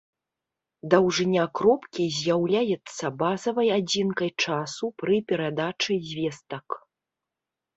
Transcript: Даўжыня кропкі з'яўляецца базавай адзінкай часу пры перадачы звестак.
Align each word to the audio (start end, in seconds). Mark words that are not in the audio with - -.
Даўжыня 0.91 1.43
кропкі 1.59 2.05
з'яўляецца 2.19 3.05
базавай 3.21 3.69
адзінкай 3.77 4.29
часу 4.47 4.85
пры 5.03 5.15
перадачы 5.33 5.93
звестак. 6.09 6.67